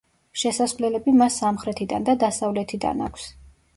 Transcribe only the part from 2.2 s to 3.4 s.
დასავლეთიდან აქვს.